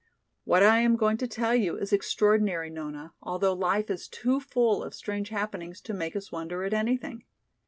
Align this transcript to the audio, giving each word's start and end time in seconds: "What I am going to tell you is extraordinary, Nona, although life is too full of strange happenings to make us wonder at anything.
"What 0.45 0.63
I 0.63 0.79
am 0.79 0.95
going 0.95 1.17
to 1.17 1.27
tell 1.27 1.53
you 1.53 1.77
is 1.77 1.93
extraordinary, 1.93 2.71
Nona, 2.71 3.13
although 3.21 3.53
life 3.53 3.91
is 3.91 4.07
too 4.07 4.39
full 4.39 4.83
of 4.83 4.95
strange 4.95 5.29
happenings 5.29 5.79
to 5.81 5.93
make 5.93 6.15
us 6.15 6.31
wonder 6.31 6.63
at 6.63 6.73
anything. 6.73 7.25